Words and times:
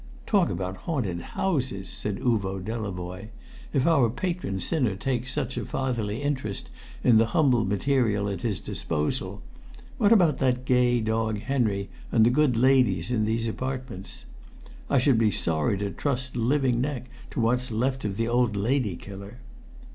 "Talk 0.25 0.49
about 0.49 0.77
haunted 0.89 1.21
houses!" 1.21 1.87
said 1.87 2.15
Uvo 2.17 2.57
Delavoye. 2.59 3.27
"If 3.71 3.85
our 3.85 4.09
patron 4.09 4.59
sinner 4.59 4.95
takes 4.95 5.31
such 5.31 5.57
a 5.57 5.63
fatherly 5.63 6.23
interest 6.23 6.71
in 7.03 7.17
the 7.17 7.27
humble 7.37 7.65
material 7.65 8.27
at 8.27 8.41
his 8.41 8.59
disposal, 8.59 9.43
what 9.99 10.11
about 10.11 10.39
that 10.39 10.65
gay 10.65 11.01
dog 11.01 11.41
Henry 11.41 11.87
and 12.11 12.25
the 12.25 12.31
good 12.31 12.57
ladies 12.57 13.11
in 13.11 13.25
these 13.25 13.47
apartments? 13.47 14.25
I 14.89 14.97
should 14.97 15.19
be 15.19 15.29
sorry 15.29 15.77
to 15.77 15.91
trust 15.91 16.35
living 16.35 16.81
neck 16.81 17.05
to 17.29 17.39
what's 17.39 17.69
left 17.69 18.03
of 18.03 18.17
the 18.17 18.27
old 18.27 18.55
lady 18.55 18.95
killer." 18.95 19.37